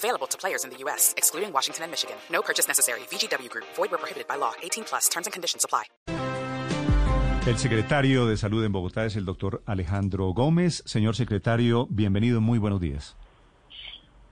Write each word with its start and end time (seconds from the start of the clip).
Available 0.00 0.26
to 0.28 0.38
players 0.38 0.64
in 0.64 0.70
the 0.70 0.78
U.S., 0.84 1.12
excluding 1.18 1.52
Washington 1.52 1.84
and 1.84 1.90
Michigan. 1.92 2.16
No 2.32 2.40
purchase 2.40 2.66
necessary. 2.66 3.00
VGW 3.10 3.50
Group. 3.50 3.66
Void 3.76 3.90
where 3.90 3.98
prohibited 3.98 4.26
by 4.26 4.36
law. 4.36 4.52
18 4.62 4.84
plus. 4.84 5.10
Terms 5.10 5.26
and 5.26 5.32
conditions 5.34 5.62
apply. 5.64 5.84
El 7.46 7.58
secretario 7.58 8.26
de 8.26 8.36
Salud 8.36 8.64
en 8.64 8.72
Bogotá 8.72 9.04
es 9.04 9.16
el 9.16 9.24
doctor 9.24 9.62
Alejandro 9.66 10.32
Gómez. 10.32 10.82
Señor 10.86 11.16
secretario, 11.16 11.86
bienvenido. 11.90 12.40
Muy 12.40 12.58
buenos 12.58 12.80
días. 12.80 13.16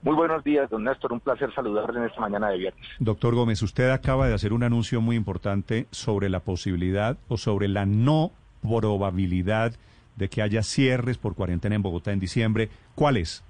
Muy 0.02 0.14
buenos 0.14 0.42
días, 0.44 0.70
don 0.70 0.84
Néstor. 0.84 1.12
Un 1.12 1.20
placer 1.20 1.52
saludarle 1.54 1.98
en 1.98 2.06
esta 2.06 2.20
mañana 2.20 2.48
de 2.50 2.58
viernes. 2.58 2.86
Doctor 2.98 3.34
Gómez, 3.34 3.60
usted 3.62 3.90
acaba 3.90 4.28
de 4.28 4.34
hacer 4.34 4.52
un 4.52 4.62
anuncio 4.62 5.00
muy 5.00 5.16
importante 5.16 5.86
sobre 5.90 6.30
la 6.30 6.40
posibilidad 6.40 7.18
o 7.28 7.36
sobre 7.36 7.68
la 7.68 7.84
no 7.84 8.30
probabilidad 8.62 9.74
de 10.16 10.28
que 10.28 10.42
haya 10.42 10.62
cierres 10.62 11.18
por 11.18 11.34
cuarentena 11.34 11.74
en 11.74 11.82
Bogotá 11.82 12.12
en 12.12 12.20
diciembre. 12.20 12.70
¿Cuál 12.94 13.16
es? 13.16 13.42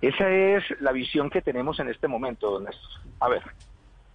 Esa 0.00 0.30
es 0.30 0.64
la 0.80 0.92
visión 0.92 1.28
que 1.28 1.42
tenemos 1.42 1.78
en 1.78 1.88
este 1.88 2.08
momento, 2.08 2.50
don 2.50 2.64
Néstor. 2.64 2.90
A 3.20 3.28
ver, 3.28 3.42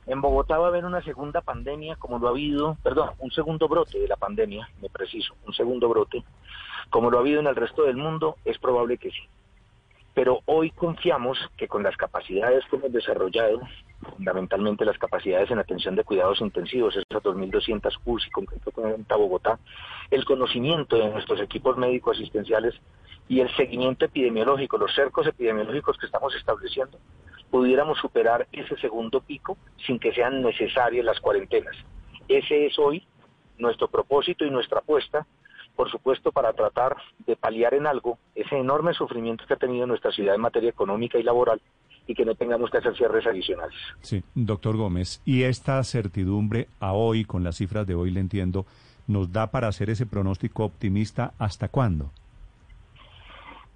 en 0.08 0.20
Bogotá 0.20 0.58
va 0.58 0.66
a 0.66 0.70
haber 0.70 0.86
una 0.86 1.04
segunda 1.04 1.42
pandemia, 1.42 1.96
como 1.96 2.18
lo 2.18 2.28
ha 2.28 2.32
habido, 2.32 2.78
perdón, 2.84 3.12
un 3.20 3.32
segundo 3.32 3.68
brote 3.68 4.00
de 4.00 4.08
la 4.08 4.16
pandemia, 4.16 4.68
me 4.82 4.90
preciso, 4.90 5.36
un 5.46 5.54
segundo 5.54 5.88
brote, 5.88 6.24
como 6.90 7.12
lo 7.12 7.18
ha 7.18 7.22
habido 7.22 7.40
en 7.40 7.48
el 7.48 7.56
resto 7.56 7.84
del 7.84 7.98
mundo, 7.98 8.38
es 8.46 8.58
probable 8.58 8.98
que 8.98 9.12
sí. 9.12 9.22
Pero 10.16 10.40
hoy 10.46 10.72
confiamos 10.72 11.38
que 11.58 11.68
con 11.68 11.84
las 11.84 11.98
capacidades 11.98 12.64
que 12.70 12.78
hemos 12.78 12.92
desarrollado, 12.92 13.62
fundamentalmente 14.16 14.86
las 14.86 14.98
capacidades 14.98 15.52
en 15.52 15.60
atención 15.60 15.96
de 15.96 16.04
cuidados 16.04 16.42
intensivos, 16.42 16.96
esas 16.96 17.24
2.200 17.24 18.00
UCI 18.06 18.30
con 18.32 18.46
que 18.46 18.60
cuenta 18.72 19.16
Bogotá, 19.16 19.60
el 20.10 20.24
conocimiento 20.26 20.98
de 20.98 21.10
nuestros 21.10 21.42
equipos 21.42 21.78
médicos 21.78 22.18
asistenciales 22.18 22.76
y 23.28 23.40
el 23.40 23.56
seguimiento 23.56 24.06
epidemiológico, 24.06 24.78
los 24.78 24.94
cercos 24.94 25.28
epidemiológicos 25.28 25.98
que 25.98 26.06
estamos 26.06 26.36
estableciendo, 26.36 27.00
pudiéramos 27.50 27.98
superar 28.00 28.48
ese 28.52 28.76
segundo 28.78 29.22
pico 29.22 29.58
sin 29.86 30.00
que 30.00 30.14
sean 30.14 30.42
necesarias 30.42 31.06
las 31.06 31.20
cuarentenas. 31.20 31.76
Ese 32.28 32.66
es 32.66 32.78
hoy 32.78 33.06
nuestro 33.58 33.88
propósito 33.88 34.46
y 34.46 34.52
nuestra 34.52 34.80
apuesta, 34.80 35.26
por 35.76 35.90
supuesto, 35.90 36.32
para 36.32 36.54
tratar 36.54 36.96
de 37.26 37.36
paliar 37.36 37.74
en 37.74 37.88
algo 37.88 38.18
ese 38.34 38.58
enorme 38.58 38.94
sufrimiento 38.94 39.46
que 39.48 39.54
ha 39.54 39.58
tenido 39.58 39.88
nuestra 39.88 40.12
ciudad 40.12 40.36
en 40.36 40.42
materia 40.42 40.70
económica 40.70 41.18
y 41.18 41.24
laboral 41.24 41.62
y 42.08 42.14
que 42.14 42.26
no 42.26 42.36
tengamos 42.36 42.70
que 42.70 42.78
hacer 42.78 42.96
cierres 42.96 43.26
adicionales. 43.26 43.76
Sí, 44.02 44.24
doctor 44.36 44.78
Gómez, 44.78 45.22
y 45.26 45.44
esta 45.44 45.84
certidumbre 45.84 46.68
a 46.80 46.94
hoy, 46.94 47.26
con 47.26 47.44
las 47.44 47.58
cifras 47.58 47.88
de 47.88 47.96
hoy, 47.96 48.12
le 48.12 48.20
entiendo, 48.20 48.66
¿nos 49.08 49.32
da 49.32 49.48
para 49.48 49.68
hacer 49.68 49.90
ese 49.90 50.06
pronóstico 50.06 50.66
optimista 50.66 51.34
hasta 51.40 51.68
cuándo? 51.68 52.12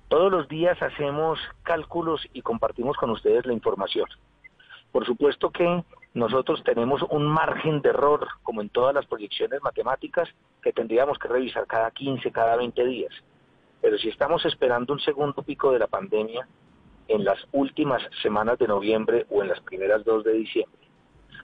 Todos 0.09 0.31
los 0.31 0.47
días 0.47 0.81
hacemos 0.81 1.39
cálculos 1.61 2.27
y 2.33 2.41
compartimos 2.41 2.97
con 2.97 3.11
ustedes 3.11 3.45
la 3.45 3.53
información. 3.53 4.07
Por 4.91 5.05
supuesto 5.05 5.51
que 5.51 5.83
nosotros 6.15 6.63
tenemos 6.63 7.03
un 7.11 7.27
margen 7.27 7.83
de 7.83 7.89
error, 7.89 8.27
como 8.41 8.61
en 8.61 8.69
todas 8.69 8.95
las 8.95 9.05
proyecciones 9.05 9.61
matemáticas, 9.61 10.27
que 10.63 10.73
tendríamos 10.73 11.19
que 11.19 11.27
revisar 11.27 11.67
cada 11.67 11.91
15, 11.91 12.31
cada 12.31 12.55
20 12.55 12.85
días. 12.85 13.13
Pero 13.81 13.99
si 13.99 14.09
estamos 14.09 14.43
esperando 14.45 14.93
un 14.93 14.99
segundo 14.99 15.43
pico 15.43 15.71
de 15.71 15.77
la 15.77 15.87
pandemia 15.87 16.47
en 17.07 17.23
las 17.23 17.37
últimas 17.51 18.01
semanas 18.23 18.57
de 18.57 18.67
noviembre 18.67 19.27
o 19.29 19.43
en 19.43 19.49
las 19.49 19.61
primeras 19.61 20.03
dos 20.03 20.23
de 20.23 20.33
diciembre, 20.33 20.81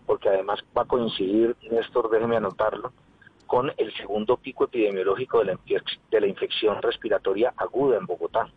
porque 0.07 0.29
además 0.29 0.59
va 0.75 0.81
a 0.81 0.85
coincidir, 0.85 1.55
Néstor, 1.69 2.09
déjeme 2.09 2.37
anotarlo, 2.37 2.91
con 3.45 3.71
el 3.77 3.93
segundo 3.95 4.37
pico 4.37 4.65
epidemiológico 4.65 5.39
de 5.39 5.45
la, 5.45 5.59
de 6.11 6.21
la 6.21 6.27
infección 6.27 6.81
respiratoria 6.81 7.53
aguda 7.57 7.97
en 7.97 8.05
Bogotá. 8.05 8.49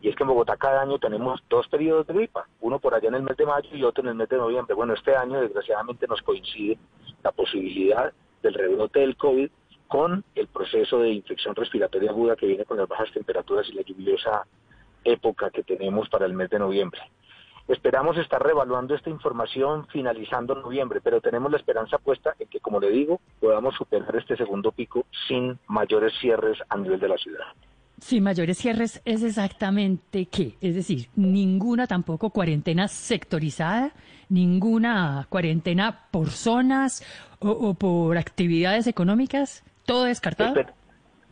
Y 0.00 0.08
es 0.08 0.16
que 0.16 0.22
en 0.22 0.28
Bogotá 0.28 0.56
cada 0.56 0.82
año 0.82 0.98
tenemos 0.98 1.42
dos 1.48 1.66
periodos 1.68 2.06
de 2.06 2.14
gripa, 2.14 2.46
uno 2.60 2.78
por 2.78 2.94
allá 2.94 3.08
en 3.08 3.14
el 3.14 3.22
mes 3.22 3.36
de 3.36 3.46
mayo 3.46 3.68
y 3.72 3.82
otro 3.82 4.02
en 4.02 4.10
el 4.10 4.14
mes 4.14 4.28
de 4.28 4.36
noviembre. 4.36 4.74
Bueno, 4.74 4.94
este 4.94 5.16
año 5.16 5.40
desgraciadamente 5.40 6.06
nos 6.06 6.22
coincide 6.22 6.78
la 7.22 7.32
posibilidad 7.32 8.12
del 8.42 8.54
rebrote 8.54 9.00
del 9.00 9.16
COVID 9.16 9.50
con 9.88 10.24
el 10.34 10.48
proceso 10.48 10.98
de 10.98 11.10
infección 11.10 11.54
respiratoria 11.54 12.10
aguda 12.10 12.36
que 12.36 12.46
viene 12.46 12.64
con 12.64 12.76
las 12.76 12.88
bajas 12.88 13.10
temperaturas 13.12 13.68
y 13.68 13.72
la 13.72 13.82
lluviosa 13.82 14.46
época 15.04 15.50
que 15.50 15.62
tenemos 15.62 16.08
para 16.08 16.26
el 16.26 16.34
mes 16.34 16.50
de 16.50 16.58
noviembre. 16.58 17.00
Esperamos 17.68 18.16
estar 18.16 18.40
revaluando 18.40 18.94
esta 18.94 19.10
información 19.10 19.88
finalizando 19.88 20.54
noviembre, 20.54 21.00
pero 21.02 21.20
tenemos 21.20 21.50
la 21.50 21.56
esperanza 21.56 21.98
puesta 21.98 22.34
en 22.38 22.46
que, 22.48 22.60
como 22.60 22.78
le 22.78 22.90
digo, 22.90 23.20
podamos 23.40 23.74
superar 23.74 24.14
este 24.14 24.36
segundo 24.36 24.70
pico 24.70 25.04
sin 25.26 25.58
mayores 25.66 26.12
cierres 26.20 26.58
a 26.68 26.76
nivel 26.76 27.00
de 27.00 27.08
la 27.08 27.16
ciudad. 27.16 27.46
Sin 27.98 28.22
mayores 28.22 28.58
cierres 28.58 29.02
es 29.04 29.24
exactamente 29.24 30.26
qué, 30.26 30.54
es 30.60 30.74
decir, 30.76 31.08
ninguna 31.16 31.86
tampoco 31.88 32.30
cuarentena 32.30 32.86
sectorizada, 32.86 33.92
ninguna 34.28 35.26
cuarentena 35.28 36.06
por 36.12 36.30
zonas 36.30 37.02
o, 37.40 37.74
por 37.74 38.16
actividades 38.16 38.86
económicas, 38.86 39.64
todo 39.86 40.04
descartado. 40.04 40.54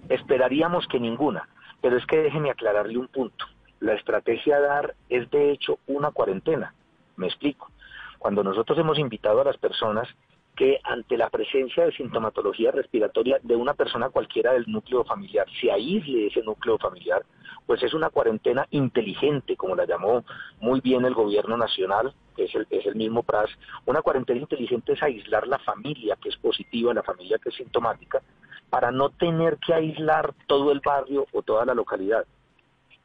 esperaríamos 0.09 0.87
que 0.89 0.99
ninguna, 0.99 1.49
pero 1.81 1.97
es 1.97 2.07
que 2.07 2.17
déjeme 2.17 2.51
aclararle 2.51 2.99
un 2.99 3.09
punto 3.09 3.45
la 3.85 3.95
estrategia 3.95 4.57
a 4.57 4.61
dar 4.61 4.95
es 5.11 5.31
de 5.31 5.53
hecho 5.53 5.79
una 5.87 6.11
cuarentena. 6.11 6.75
Me 7.17 7.27
explico. 7.27 7.71
Cuando 8.19 8.43
nosotros 8.43 8.79
hemos 8.79 8.99
invitado 8.99 9.43
a 9.43 9.45
las 9.45 9.59
personas 9.59 10.09
que 10.57 10.79
ante 10.85 11.19
la 11.19 11.29
presencia 11.29 11.85
de 11.85 11.93
sintomatología 11.93 12.71
respiratoria 12.71 13.39
de 13.43 13.57
una 13.57 13.75
persona 13.75 14.09
cualquiera 14.09 14.53
del 14.53 14.65
núcleo 14.69 15.05
familiar 15.05 15.47
se 15.61 15.71
aísle 15.71 16.29
ese 16.29 16.43
núcleo 16.43 16.79
familiar, 16.79 17.25
pues 17.67 17.83
es 17.83 17.93
una 17.93 18.09
cuarentena 18.09 18.67
inteligente, 18.71 19.57
como 19.57 19.75
la 19.75 19.85
llamó 19.85 20.25
muy 20.61 20.81
bien 20.81 21.05
el 21.05 21.13
gobierno 21.13 21.57
nacional, 21.57 22.15
que 22.37 22.45
es 22.45 22.55
el, 22.55 22.67
es 22.71 22.87
el 22.87 22.95
mismo 22.95 23.23
PRAS. 23.23 23.51
Una 23.85 24.01
cuarentena 24.01 24.41
inteligente 24.41 24.95
es 24.95 25.03
aislar 25.03 25.47
la 25.47 25.59
familia 25.59 26.17
que 26.23 26.31
es 26.31 26.37
positiva, 26.37 26.95
la 26.95 27.03
familia 27.03 27.39
que 27.39 27.51
es 27.51 27.57
sintomática, 27.57 28.23
para 28.71 28.91
no 28.91 29.11
tener 29.11 29.59
que 29.59 29.75
aislar 29.75 30.33
todo 30.47 30.73
el 30.73 30.81
barrio 30.81 31.27
o 31.33 31.43
toda 31.43 31.67
la 31.67 31.75
localidad. 31.75 32.25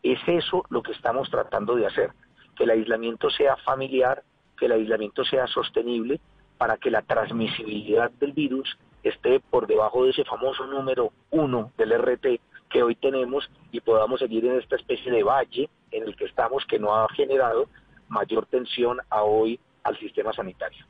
Es 0.04 0.20
eso 0.28 0.64
lo 0.70 0.82
que 0.82 0.92
estamos 0.92 1.30
tratando 1.30 1.76
de 1.76 1.88
hacer, 1.88 2.12
que 2.56 2.64
el 2.64 2.72
aislamiento 2.72 3.30
sea 3.30 3.58
familiar, 3.58 4.24
que 4.58 4.66
el 4.66 4.74
aislamiento 4.74 5.24
sea 5.24 5.48
sostenible 5.48 6.20
para 6.58 6.78
que 6.78 6.92
la 6.92 7.02
transmisibilidad 7.02 8.12
del 8.12 8.34
virus 8.34 8.78
esté 9.04 9.40
por 9.40 9.68
debajo 9.68 10.04
de 10.04 10.12
ese 10.12 10.26
famoso 10.26 10.66
número 10.66 11.12
uno 11.32 11.72
del 11.78 11.94
RT 11.94 12.42
que 12.70 12.84
hoy 12.84 12.96
tenemos 12.96 13.50
y 13.72 13.80
podamos 13.80 14.20
seguir 14.20 14.46
en 14.46 14.60
esta 14.60 14.76
especie 14.76 15.12
de 15.12 15.24
valle 15.24 15.70
en 15.92 16.04
el 16.04 16.16
que 16.16 16.26
estamos 16.26 16.66
que 16.66 16.80
no 16.80 16.96
ha 16.96 17.08
generado 17.14 17.68
mayor 18.10 18.46
tensión 18.46 19.00
a 19.10 19.24
hoy 19.24 19.60
al 19.84 19.98
sistema 19.98 20.34
sanitario. 20.34 20.86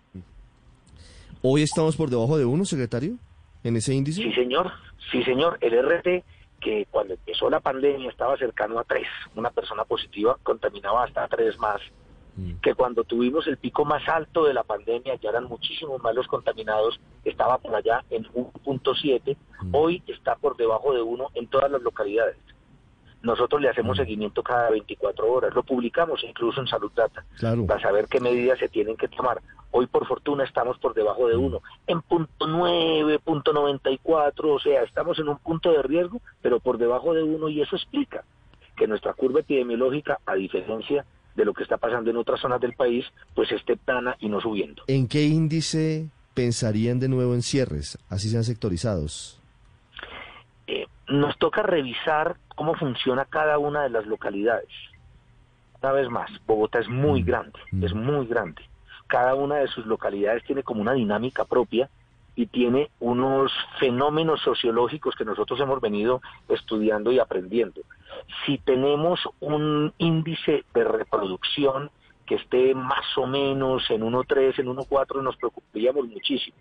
¿Hoy 1.42 1.64
estamos 1.64 1.96
por 1.96 2.10
debajo 2.10 2.38
de 2.38 2.46
uno, 2.46 2.66
secretario, 2.66 3.16
en 3.64 3.78
ese 3.78 3.94
índice? 3.94 4.22
Sí, 4.22 4.34
señor. 4.34 4.72
Sí, 5.12 5.24
señor. 5.24 5.58
El 5.62 5.74
RT 5.82 6.26
que 6.60 6.88
cuando 6.90 7.14
empezó 7.14 7.50
la 7.50 7.60
pandemia 7.60 8.10
estaba 8.10 8.38
cercano 8.38 8.80
a 8.80 8.84
tres. 8.84 9.08
Una 9.36 9.52
persona 9.52 9.86
positiva 9.86 10.38
contaminaba 10.44 11.04
hasta 11.04 11.28
tres 11.28 11.58
más. 11.58 11.82
Mm. 12.36 12.56
Que 12.62 12.74
cuando 12.74 13.04
tuvimos 13.04 13.48
el 13.48 13.58
pico 13.58 13.86
más 13.86 14.08
alto 14.08 14.46
de 14.46 14.54
la 14.54 14.64
pandemia, 14.64 15.16
ya 15.16 15.30
eran 15.30 15.46
muchísimos 15.46 16.02
más 16.02 16.16
los 16.16 16.28
contaminados, 16.28 17.00
estaba 17.26 17.58
por 17.58 17.76
allá 17.76 18.04
en 18.10 18.26
1.7, 18.26 19.38
mm. 19.62 19.76
hoy 19.76 20.04
está 20.08 20.36
por 20.36 20.56
debajo 20.56 20.94
de 20.94 21.02
uno 21.02 21.28
en 21.34 21.48
todas 21.48 21.72
las 21.72 21.82
localidades. 21.82 22.38
Nosotros 23.22 23.62
le 23.62 23.70
hacemos 23.70 23.98
mm. 23.98 24.02
seguimiento 24.02 24.44
cada 24.44 24.70
24 24.70 25.32
horas, 25.32 25.54
lo 25.54 25.64
publicamos 25.64 26.24
incluso 26.24 26.62
en 26.62 26.68
Salud 26.68 26.92
Data, 26.96 27.26
para 27.68 27.82
saber 27.82 28.08
qué 28.08 28.20
medidas 28.20 28.60
se 28.60 28.70
tienen 28.70 28.96
que 28.96 29.08
tomar. 29.08 29.42
Hoy 29.72 29.88
por 29.88 30.08
fortuna 30.08 30.44
estamos 30.44 30.78
por 30.80 30.94
debajo 30.94 31.28
de 31.28 31.36
uno, 31.36 31.62
en 31.86 32.02
punto 32.02 32.48
9, 32.48 33.20
punto 33.20 33.54
94, 33.54 34.54
o 34.54 34.60
sea, 34.60 34.84
estamos 34.84 35.20
en 35.20 35.28
un 35.28 35.38
punto 35.38 35.72
de 35.72 35.84
riesgo, 35.84 36.22
pero 36.42 36.60
por 36.60 36.78
debajo 36.78 37.14
de 37.14 37.24
uno 37.24 37.50
y 37.50 37.62
eso 37.62 37.76
explica 37.76 38.24
que 38.76 38.88
nuestra 38.88 39.14
curva 39.14 39.42
epidemiológica, 39.42 40.20
a 40.26 40.36
diferencia 40.36 41.06
de 41.36 41.46
lo 41.46 41.54
que 41.54 41.64
está 41.64 41.78
pasando 41.78 42.10
en 42.10 42.18
otras 42.18 42.40
zonas 42.40 42.62
del 42.62 42.74
país, 42.74 43.06
pues 43.36 43.52
esté 43.52 43.78
plana 43.78 44.16
y 44.20 44.30
no 44.30 44.42
subiendo. 44.42 44.84
¿En 44.88 45.08
qué 45.08 45.24
índice 45.24 46.10
pensarían 46.34 47.00
de 47.00 47.10
nuevo 47.10 47.34
en 47.34 47.42
cierres, 47.42 47.98
así 48.10 48.30
sean 48.30 48.44
sectorizados? 48.44 49.42
Eh, 50.68 50.86
nos 51.08 51.38
toca 51.38 51.64
revisar 51.64 52.38
cómo 52.60 52.76
funciona 52.76 53.24
cada 53.24 53.58
una 53.58 53.84
de 53.84 53.90
las 53.90 54.06
localidades. 54.06 54.68
Una 55.82 55.94
vez 55.94 56.10
más, 56.10 56.30
Bogotá 56.46 56.80
es 56.80 56.90
muy 56.90 57.24
mm. 57.24 57.26
grande, 57.26 57.60
es 57.82 57.94
mm. 57.94 57.98
muy 57.98 58.28
grande. 58.28 58.62
Cada 59.08 59.34
una 59.34 59.56
de 59.56 59.70
sus 59.70 59.86
localidades 59.86 60.44
tiene 60.44 60.62
como 60.62 60.82
una 60.82 60.92
dinámica 60.92 61.46
propia 61.46 61.90
y 62.36 62.48
tiene 62.48 62.90
unos 63.00 63.54
fenómenos 63.80 64.42
sociológicos 64.42 65.16
que 65.16 65.24
nosotros 65.24 65.58
hemos 65.62 65.80
venido 65.80 66.22
estudiando 66.50 67.14
y 67.14 67.20
aprendiendo. 67.20 67.80
Si 68.46 68.58
tenemos 68.58 69.22
un 69.40 69.94
índice 69.98 70.66
de 70.74 70.84
reproducción 70.84 71.90
que 72.26 72.36
esté 72.36 72.76
más 72.76 73.18
o 73.18 73.26
menos 73.26 73.90
en 73.90 74.02
1.3, 74.02 74.60
en 74.60 74.68
1.4, 74.68 75.24
nos 75.24 75.38
preocuparíamos 75.38 76.08
muchísimo. 76.08 76.58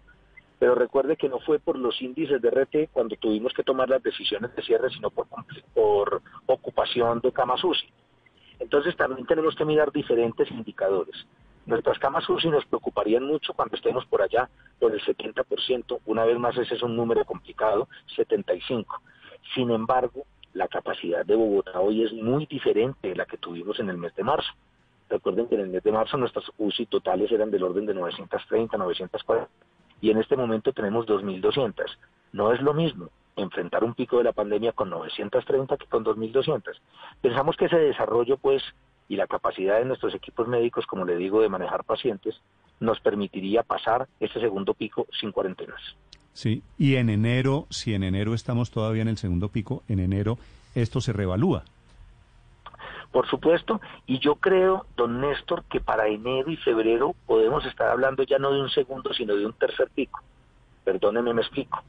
Pero 0.58 0.74
recuerde 0.74 1.16
que 1.16 1.28
no 1.28 1.38
fue 1.40 1.58
por 1.58 1.78
los 1.78 2.00
índices 2.02 2.42
de 2.42 2.50
RT 2.50 2.90
cuando 2.92 3.16
tuvimos 3.16 3.52
que 3.52 3.62
tomar 3.62 3.88
las 3.88 4.02
decisiones 4.02 4.54
de 4.54 4.62
cierre, 4.62 4.90
sino 4.90 5.10
por, 5.10 5.26
por 5.74 6.22
ocupación 6.46 7.20
de 7.20 7.32
camas 7.32 7.62
UCI. 7.62 7.88
Entonces 8.58 8.96
también 8.96 9.26
tenemos 9.26 9.54
que 9.54 9.64
mirar 9.64 9.92
diferentes 9.92 10.50
indicadores. 10.50 11.14
Nuestras 11.66 11.98
camas 11.98 12.28
UCI 12.28 12.48
nos 12.48 12.64
preocuparían 12.64 13.24
mucho 13.24 13.52
cuando 13.52 13.76
estemos 13.76 14.04
por 14.06 14.22
allá 14.22 14.48
por 14.80 14.92
el 14.92 15.00
70%, 15.00 16.00
una 16.06 16.24
vez 16.24 16.38
más 16.38 16.56
ese 16.56 16.74
es 16.74 16.82
un 16.82 16.96
número 16.96 17.24
complicado, 17.24 17.88
75. 18.16 19.00
Sin 19.54 19.70
embargo, 19.70 20.24
la 20.54 20.66
capacidad 20.66 21.24
de 21.24 21.36
Bogotá 21.36 21.78
hoy 21.80 22.04
es 22.04 22.12
muy 22.12 22.46
diferente 22.46 23.08
de 23.08 23.16
la 23.16 23.26
que 23.26 23.36
tuvimos 23.36 23.78
en 23.80 23.90
el 23.90 23.98
mes 23.98 24.14
de 24.16 24.24
marzo. 24.24 24.50
Recuerden 25.08 25.46
que 25.46 25.54
en 25.54 25.62
el 25.62 25.68
mes 25.68 25.82
de 25.82 25.92
marzo 25.92 26.16
nuestras 26.16 26.46
UCI 26.58 26.86
totales 26.86 27.30
eran 27.30 27.50
del 27.50 27.62
orden 27.62 27.86
de 27.86 27.94
930, 27.94 28.76
940 28.76 29.48
y 30.00 30.10
en 30.10 30.18
este 30.18 30.36
momento 30.36 30.72
tenemos 30.72 31.06
2.200. 31.06 31.72
No 32.32 32.52
es 32.52 32.60
lo 32.60 32.74
mismo 32.74 33.10
enfrentar 33.36 33.84
un 33.84 33.94
pico 33.94 34.18
de 34.18 34.24
la 34.24 34.32
pandemia 34.32 34.72
con 34.72 34.90
930 34.90 35.76
que 35.76 35.86
con 35.86 36.04
2.200. 36.04 36.62
Pensamos 37.20 37.56
que 37.56 37.66
ese 37.66 37.76
desarrollo, 37.76 38.36
pues, 38.36 38.62
y 39.08 39.16
la 39.16 39.26
capacidad 39.26 39.78
de 39.78 39.84
nuestros 39.84 40.14
equipos 40.14 40.48
médicos, 40.48 40.86
como 40.86 41.04
le 41.04 41.16
digo, 41.16 41.40
de 41.40 41.48
manejar 41.48 41.84
pacientes, 41.84 42.40
nos 42.80 43.00
permitiría 43.00 43.62
pasar 43.62 44.08
ese 44.20 44.40
segundo 44.40 44.74
pico 44.74 45.06
sin 45.18 45.32
cuarentenas. 45.32 45.80
Sí, 46.32 46.62
y 46.76 46.96
en 46.96 47.10
enero, 47.10 47.66
si 47.70 47.94
en 47.94 48.04
enero 48.04 48.34
estamos 48.34 48.70
todavía 48.70 49.02
en 49.02 49.08
el 49.08 49.18
segundo 49.18 49.48
pico, 49.48 49.82
en 49.88 49.98
enero 50.00 50.38
esto 50.74 51.00
se 51.00 51.12
revalúa 51.12 51.64
por 53.12 53.26
supuesto, 53.26 53.80
y 54.06 54.18
yo 54.18 54.36
creo, 54.36 54.86
don 54.96 55.20
Néstor, 55.20 55.64
que 55.64 55.80
para 55.80 56.08
enero 56.08 56.50
y 56.50 56.56
febrero 56.56 57.14
podemos 57.26 57.64
estar 57.64 57.88
hablando 57.88 58.22
ya 58.22 58.38
no 58.38 58.52
de 58.52 58.60
un 58.60 58.68
segundo, 58.68 59.14
sino 59.14 59.34
de 59.34 59.46
un 59.46 59.54
tercer 59.54 59.88
pico. 59.94 60.20
Perdóneme, 60.84 61.32
me 61.32 61.42
explico. 61.42 61.82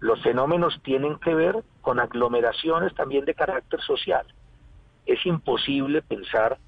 Los 0.00 0.22
fenómenos 0.22 0.80
tienen 0.82 1.18
que 1.18 1.34
ver 1.34 1.62
con 1.82 2.00
aglomeraciones 2.00 2.94
también 2.94 3.24
de 3.24 3.34
carácter 3.34 3.80
social. 3.82 4.26
Es 5.04 5.24
imposible 5.26 6.02
pensar 6.02 6.58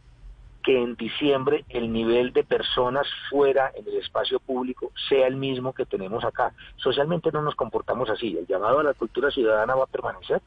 que 0.63 0.83
en 0.83 0.97
diciembre 0.97 1.65
el 1.71 1.93
nivel 1.93 2.33
de 2.33 2.45
personas 2.45 3.07
fuera 3.31 3.73
en 3.75 3.87
el 3.89 3.97
espacio 3.97 4.39
público 4.39 4.93
sea 5.09 5.27
el 5.27 5.37
mismo 5.37 5.73
que 5.73 5.87
tenemos 5.87 6.25
acá. 6.25 6.53
Socialmente 6.77 7.33
no 7.33 7.43
nos 7.43 7.55
comportamos 7.55 8.11
así. 8.11 8.37
El 8.37 8.47
llamado 8.47 8.81
a 8.81 8.83
la 8.83 8.95
cultura 8.95 9.31
ciudadana 9.31 9.75
va 9.75 9.85
a 9.85 9.89
permanecer, 9.89 10.43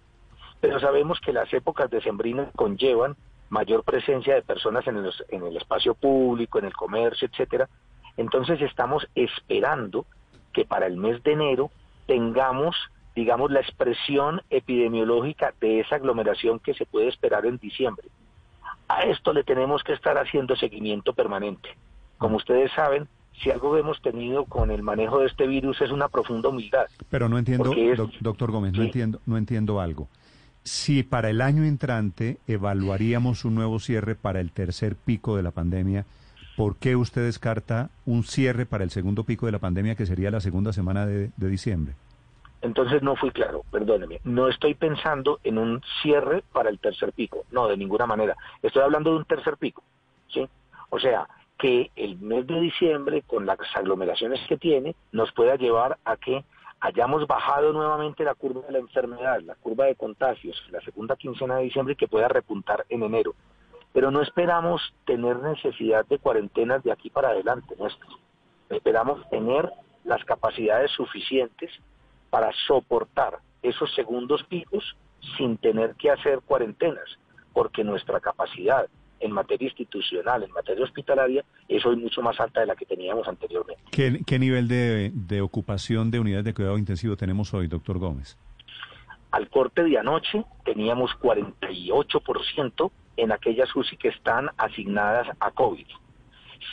pero 0.59 0.79
sabemos 0.79 1.19
que 1.21 1.33
las 1.33 1.51
épocas 1.53 1.89
decembrinas 1.89 2.49
conllevan 2.55 3.15
mayor 3.51 3.83
presencia 3.83 4.33
de 4.33 4.42
personas 4.42 4.88
en 4.88 4.95
el, 4.98 5.13
en 5.30 5.45
el 5.45 5.57
espacio 5.57 5.94
público, 5.94 6.57
en 6.57 6.65
el 6.65 6.74
comercio, 6.74 7.27
etcétera. 7.27 7.69
Entonces 8.15 8.62
estamos 8.62 9.07
esperando 9.13 10.06
que 10.53 10.63
para 10.65 10.88
el 10.88 10.95
mes 10.95 11.21
de 11.24 11.33
enero 11.33 11.69
tengamos, 12.07 12.75
digamos, 13.13 13.51
la 13.51 13.59
expresión 13.59 14.42
epidemiológica 14.50 15.53
de 15.59 15.81
esa 15.81 15.98
aglomeración 15.98 16.59
que 16.59 16.74
se 16.74 16.86
puede 16.86 17.09
esperar 17.09 17.45
en 17.45 17.57
diciembre. 17.57 18.07
A 18.88 19.01
esto 19.01 19.33
le 19.33 19.44
tenemos 19.44 19.83
que 19.83 19.94
estar 19.94 20.18
haciendo 20.18 20.56
seguimiento 20.56 21.13
permanente. 21.13 21.75
Como 22.18 22.38
ustedes 22.38 22.71
saben, 22.71 23.09
si 23.44 23.51
algo 23.51 23.77
hemos 23.77 24.01
tenido 24.01 24.45
con 24.45 24.71
el 24.71 24.81
manejo 24.81 25.19
de 25.19 25.27
este 25.27 25.45
virus 25.45 25.81
es 25.81 25.92
una 25.92 26.07
profunda 26.07 26.50
humildad. 26.50 26.86
Pero 27.09 27.27
no 27.27 27.38
entiendo, 27.38 27.74
doctor 28.21 28.51
Gómez, 28.51 28.74
no 28.74 28.83
entiendo, 28.83 29.19
no 29.25 29.38
entiendo 29.38 29.81
algo 29.81 30.07
si 30.63 31.03
para 31.03 31.29
el 31.29 31.41
año 31.41 31.63
entrante 31.63 32.37
evaluaríamos 32.47 33.45
un 33.45 33.55
nuevo 33.55 33.79
cierre 33.79 34.15
para 34.15 34.39
el 34.39 34.51
tercer 34.51 34.95
pico 34.95 35.35
de 35.35 35.43
la 35.43 35.51
pandemia, 35.51 36.05
¿por 36.55 36.75
qué 36.77 36.95
usted 36.95 37.23
descarta 37.23 37.89
un 38.05 38.23
cierre 38.23 38.65
para 38.65 38.83
el 38.83 38.91
segundo 38.91 39.23
pico 39.23 39.45
de 39.45 39.53
la 39.53 39.59
pandemia, 39.59 39.95
que 39.95 40.05
sería 40.05 40.31
la 40.31 40.39
segunda 40.39 40.73
semana 40.73 41.05
de, 41.05 41.31
diciembre? 41.37 41.95
Entonces 42.61 43.01
no 43.01 43.15
fui 43.15 43.31
claro, 43.31 43.63
perdóneme. 43.71 44.21
No 44.23 44.47
estoy 44.47 44.75
pensando 44.75 45.39
en 45.43 45.57
un 45.57 45.81
cierre 46.03 46.43
para 46.53 46.69
el 46.69 46.77
tercer 46.77 47.11
pico, 47.11 47.45
no, 47.51 47.67
de 47.67 47.77
ninguna 47.77 48.05
manera. 48.05 48.37
Estoy 48.61 48.83
hablando 48.83 49.11
de 49.11 49.17
un 49.17 49.25
tercer 49.25 49.57
pico, 49.57 49.83
¿sí? 50.27 50.47
O 50.91 50.99
sea, 50.99 51.27
que 51.57 51.89
el 51.95 52.19
mes 52.19 52.45
de 52.45 52.59
diciembre, 52.59 53.23
con 53.25 53.47
las 53.47 53.57
aglomeraciones 53.73 54.39
que 54.47 54.57
tiene, 54.57 54.95
nos 55.11 55.31
pueda 55.31 55.55
llevar 55.55 55.97
a 56.05 56.17
que 56.17 56.43
hayamos 56.81 57.27
bajado 57.27 57.71
nuevamente 57.71 58.23
la 58.23 58.33
curva 58.33 58.61
de 58.65 58.71
la 58.73 58.79
enfermedad, 58.79 59.39
la 59.41 59.55
curva 59.55 59.85
de 59.85 59.95
contagios, 59.95 60.61
la 60.71 60.81
segunda 60.81 61.15
quincena 61.15 61.57
de 61.57 61.63
diciembre 61.63 61.93
y 61.93 61.95
que 61.95 62.07
pueda 62.07 62.27
repuntar 62.27 62.85
en 62.89 63.03
enero. 63.03 63.35
Pero 63.93 64.09
no 64.09 64.21
esperamos 64.21 64.81
tener 65.05 65.37
necesidad 65.37 66.05
de 66.07 66.17
cuarentenas 66.17 66.83
de 66.83 66.91
aquí 66.91 67.11
para 67.11 67.29
adelante, 67.29 67.75
nuestro. 67.77 68.07
Esperamos 68.69 69.29
tener 69.29 69.71
las 70.03 70.23
capacidades 70.25 70.89
suficientes 70.91 71.71
para 72.31 72.51
soportar 72.67 73.39
esos 73.61 73.93
segundos 73.93 74.43
picos 74.45 74.95
sin 75.37 75.57
tener 75.57 75.93
que 75.95 76.09
hacer 76.09 76.39
cuarentenas, 76.41 77.19
porque 77.53 77.83
nuestra 77.83 78.19
capacidad 78.19 78.87
en 79.21 79.31
materia 79.31 79.68
institucional, 79.68 80.44
en 80.44 80.51
materia 80.51 80.83
hospitalaria, 80.83 81.45
es 81.68 81.85
hoy 81.85 81.95
mucho 81.95 82.21
más 82.21 82.39
alta 82.39 82.62
de 82.62 82.65
la 82.65 82.75
que 82.75 82.85
teníamos 82.85 83.27
anteriormente. 83.27 83.83
¿Qué, 83.91 84.39
nivel 84.39 84.68
de, 84.68 85.12
de, 85.13 85.41
ocupación 85.41 86.12
de 86.12 86.19
unidades 86.19 86.45
de 86.45 86.53
cuidado 86.53 86.77
intensivo 86.77 87.15
tenemos 87.15 87.53
hoy, 87.53 87.68
doctor 87.68 88.00
Gómez? 88.00 88.38
Al 89.31 89.50
corte 89.50 89.83
de 89.83 89.97
anoche 89.97 90.44
teníamos 90.65 91.12
48% 91.21 92.91
en 93.18 93.31
aquellas 93.31 93.73
UCI 93.75 93.97
que 93.97 94.09
están 94.09 94.50
asignadas 94.57 95.27
a 95.39 95.51
COVID. 95.51 95.85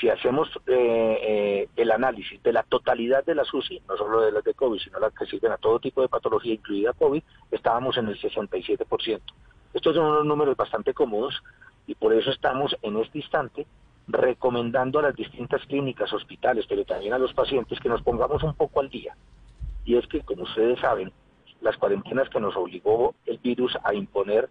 Si 0.00 0.08
hacemos 0.08 0.48
eh, 0.66 1.18
eh, 1.22 1.68
el 1.76 1.90
análisis 1.90 2.42
de 2.42 2.52
la 2.52 2.62
totalidad 2.62 3.24
de 3.24 3.34
las 3.34 3.52
UCI, 3.52 3.82
no 3.88 3.96
solo 3.96 4.20
de 4.20 4.32
las 4.32 4.44
de 4.44 4.54
COVID, 4.54 4.78
sino 4.78 4.98
las 4.98 5.12
que 5.12 5.26
sirven 5.26 5.52
a 5.52 5.56
todo 5.56 5.80
tipo 5.80 6.02
de 6.02 6.08
patología, 6.08 6.54
incluida 6.54 6.92
COVID, 6.92 7.22
estábamos 7.50 7.96
en 7.96 8.08
el 8.08 8.20
67%. 8.20 9.20
Estos 9.74 9.94
son 9.94 10.06
unos 10.06 10.24
números 10.24 10.56
bastante 10.56 10.94
cómodos 10.94 11.42
y 11.88 11.94
por 11.94 12.12
eso 12.12 12.30
estamos 12.30 12.76
en 12.82 12.98
este 12.98 13.18
instante 13.18 13.66
recomendando 14.06 14.98
a 14.98 15.02
las 15.02 15.16
distintas 15.16 15.64
clínicas, 15.66 16.12
hospitales, 16.12 16.66
pero 16.68 16.84
también 16.84 17.14
a 17.14 17.18
los 17.18 17.32
pacientes 17.32 17.80
que 17.80 17.88
nos 17.88 18.02
pongamos 18.02 18.42
un 18.42 18.54
poco 18.54 18.80
al 18.80 18.90
día. 18.90 19.16
Y 19.84 19.96
es 19.96 20.06
que, 20.06 20.20
como 20.20 20.42
ustedes 20.42 20.78
saben, 20.80 21.10
las 21.62 21.78
cuarentenas 21.78 22.28
que 22.28 22.40
nos 22.40 22.54
obligó 22.56 23.14
el 23.24 23.38
virus 23.38 23.76
a 23.82 23.94
imponer 23.94 24.50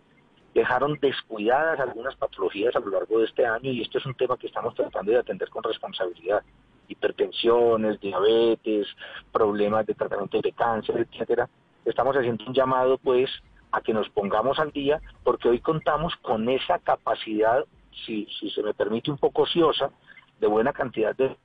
dejaron 0.55 0.97
descuidadas 0.99 1.79
algunas 1.79 2.15
patologías 2.15 2.75
a 2.75 2.79
lo 2.79 2.89
largo 2.89 3.19
de 3.19 3.25
este 3.25 3.45
año 3.45 3.71
y 3.71 3.81
esto 3.81 3.99
es 3.99 4.05
un 4.07 4.15
tema 4.15 4.37
que 4.37 4.47
estamos 4.47 4.73
tratando 4.73 5.11
de 5.11 5.19
atender 5.19 5.49
con 5.49 5.61
responsabilidad. 5.61 6.41
Hipertensiones, 6.87 7.99
diabetes, 7.99 8.87
problemas 9.31 9.85
de 9.85 9.93
tratamiento 9.93 10.41
de 10.41 10.51
cáncer, 10.53 11.07
etcétera. 11.11 11.47
Estamos 11.85 12.15
haciendo 12.15 12.45
un 12.45 12.53
llamado 12.53 12.97
pues 12.97 13.29
a 13.77 13.81
que 13.81 13.93
nos 13.93 14.09
pongamos 14.09 14.57
al 14.59 14.71
día, 14.71 14.99
porque 15.23 15.49
hoy 15.49 15.59
contamos 15.59 16.15
con 16.21 16.49
esa 16.49 16.79
capacidad, 16.79 17.63
si, 18.05 18.27
si 18.39 18.49
se 18.49 18.63
me 18.63 18.73
permite 18.73 19.11
un 19.11 19.17
poco 19.17 19.43
ociosa, 19.43 19.91
de 20.39 20.47
buena 20.47 20.73
cantidad 20.73 21.15
de 21.15 21.35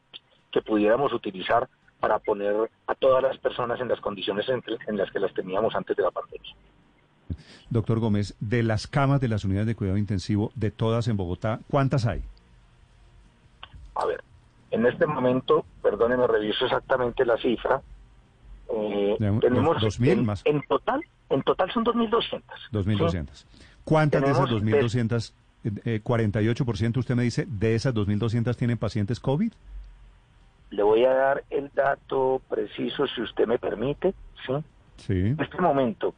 que 0.50 0.62
pudiéramos 0.62 1.12
utilizar 1.12 1.68
para 2.00 2.18
poner 2.18 2.70
a 2.86 2.94
todas 2.94 3.22
las 3.22 3.38
personas 3.38 3.80
en 3.80 3.88
las 3.88 4.00
condiciones 4.00 4.48
en, 4.48 4.62
en 4.86 4.96
las 4.96 5.10
que 5.10 5.20
las 5.20 5.32
teníamos 5.34 5.74
antes 5.74 5.96
de 5.96 6.02
la 6.02 6.10
pandemia. 6.10 6.54
Doctor 7.70 8.00
Gómez, 8.00 8.34
de 8.40 8.62
las 8.62 8.86
camas 8.86 9.20
de 9.20 9.28
las 9.28 9.44
unidades 9.44 9.66
de 9.66 9.76
cuidado 9.76 9.98
intensivo, 9.98 10.50
de 10.54 10.70
todas 10.70 11.08
en 11.08 11.16
Bogotá, 11.16 11.60
¿cuántas 11.70 12.06
hay? 12.06 12.22
A 13.94 14.06
ver, 14.06 14.22
en 14.70 14.86
este 14.86 15.06
momento, 15.06 15.64
perdóneme, 15.82 16.26
reviso 16.26 16.64
exactamente 16.64 17.24
la 17.24 17.36
cifra. 17.36 17.82
Eh, 18.74 19.16
tenemos 19.40 19.80
dos 19.80 20.00
mil 20.00 20.22
más. 20.22 20.42
en 20.44 20.62
total 20.62 21.04
en 21.28 21.42
total 21.42 21.70
son 21.72 21.84
2.200. 21.84 22.42
2.200. 22.72 23.46
¿Cuántas 23.84 24.22
de 24.22 24.30
esas 24.30 24.48
2.200, 24.48 25.32
eh, 25.84 26.00
48% 26.02 26.98
usted 26.98 27.14
me 27.14 27.22
dice, 27.22 27.46
de 27.48 27.74
esas 27.74 27.94
2.200 27.94 28.56
tienen 28.56 28.78
pacientes 28.78 29.18
COVID? 29.18 29.52
Le 30.70 30.82
voy 30.82 31.04
a 31.04 31.12
dar 31.12 31.44
el 31.50 31.70
dato 31.74 32.40
preciso, 32.48 33.06
si 33.06 33.22
usted 33.22 33.46
me 33.46 33.58
permite. 33.58 34.14
Sí. 34.46 34.52
Sí. 34.96 35.12
En 35.12 35.40
este 35.40 35.60
momento, 35.60 36.14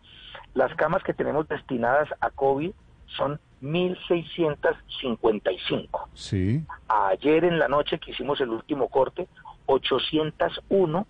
las 0.54 0.74
camas 0.74 1.02
que 1.02 1.14
tenemos 1.14 1.48
destinadas 1.48 2.08
a 2.20 2.30
COVID 2.30 2.72
son 3.06 3.40
1.655. 3.62 6.08
Sí. 6.14 6.64
Ayer 6.88 7.44
en 7.44 7.58
la 7.58 7.68
noche 7.68 7.98
que 7.98 8.10
hicimos 8.10 8.40
el 8.40 8.50
último 8.50 8.88
corte, 8.88 9.28
801 9.66 11.06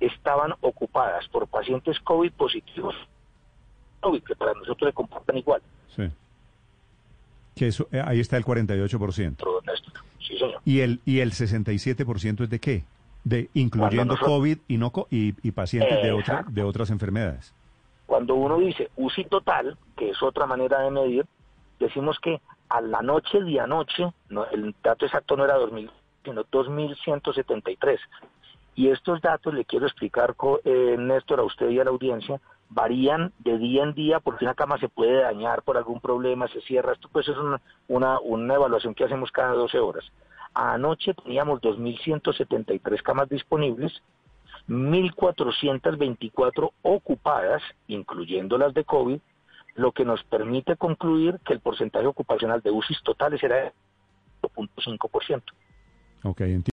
estaban 0.00 0.54
ocupadas 0.60 1.26
por 1.28 1.46
pacientes 1.46 1.98
COVID 2.00 2.32
positivos 2.32 2.94
que 4.26 4.36
para 4.36 4.52
nosotros 4.54 4.90
se 4.90 4.94
comportan 4.94 5.38
igual. 5.38 5.62
Sí. 5.94 6.10
Que 7.54 7.68
eso, 7.68 7.88
eh, 7.92 8.02
ahí 8.04 8.20
está 8.20 8.36
el 8.36 8.44
48%. 8.44 9.36
Sí, 10.18 10.38
señor. 10.38 10.60
¿Y 10.64 10.80
el, 10.80 11.00
¿Y 11.04 11.20
el 11.20 11.32
67% 11.32 12.44
es 12.44 12.50
de 12.50 12.58
qué? 12.58 12.84
De, 13.24 13.48
incluyendo 13.54 14.16
COVID 14.18 14.58
y, 14.68 14.76
no, 14.76 14.92
y, 15.10 15.32
pacientes 15.52 16.02
de, 16.02 16.12
otra, 16.12 16.44
de 16.48 16.62
otras 16.62 16.90
enfermedades. 16.90 17.54
Cuando 18.06 18.34
uno 18.34 18.58
dice 18.58 18.90
UCI 18.96 19.24
total, 19.24 19.78
que 19.96 20.10
es 20.10 20.22
otra 20.22 20.46
manera 20.46 20.80
de 20.80 20.90
medir, 20.90 21.26
decimos 21.78 22.18
que 22.20 22.40
a 22.68 22.80
la 22.80 23.00
noche, 23.00 23.42
día 23.42 23.66
noche, 23.66 24.04
no, 24.28 24.46
el 24.50 24.74
dato 24.82 25.06
exacto 25.06 25.36
no 25.36 25.44
era 25.44 25.54
2000, 25.54 25.90
sino 26.24 26.44
2173. 26.50 28.00
Y 28.74 28.88
estos 28.88 29.20
datos, 29.20 29.54
le 29.54 29.64
quiero 29.64 29.86
explicar, 29.86 30.34
eh, 30.64 30.96
Néstor, 30.98 31.40
a 31.40 31.44
usted 31.44 31.70
y 31.70 31.78
a 31.78 31.84
la 31.84 31.90
audiencia, 31.90 32.40
varían 32.70 33.32
de 33.38 33.58
día 33.58 33.84
en 33.84 33.94
día 33.94 34.18
porque 34.20 34.44
una 34.44 34.54
cama 34.54 34.78
se 34.78 34.88
puede 34.88 35.22
dañar 35.22 35.62
por 35.62 35.76
algún 35.76 36.00
problema, 36.00 36.48
se 36.48 36.60
cierra. 36.62 36.92
Esto 36.92 37.08
pues 37.12 37.28
es 37.28 37.36
una, 37.36 37.60
una, 37.88 38.18
una 38.20 38.54
evaluación 38.54 38.94
que 38.94 39.04
hacemos 39.04 39.30
cada 39.30 39.52
12 39.52 39.78
horas. 39.78 40.04
Anoche 40.54 41.14
teníamos 41.14 41.60
2.173 41.60 43.02
camas 43.02 43.28
disponibles, 43.28 44.02
1.424 44.68 46.70
ocupadas, 46.82 47.62
incluyendo 47.86 48.58
las 48.58 48.74
de 48.74 48.84
COVID, 48.84 49.20
lo 49.74 49.92
que 49.92 50.04
nos 50.04 50.22
permite 50.24 50.76
concluir 50.76 51.38
que 51.44 51.52
el 51.52 51.60
porcentaje 51.60 52.06
ocupacional 52.06 52.60
de 52.60 52.70
UCIs 52.70 53.02
totales 53.02 53.42
era 53.42 53.56
de 53.56 53.72
0.5%. 54.42 55.42
Ok, 56.22 56.40
entiendo. 56.40 56.73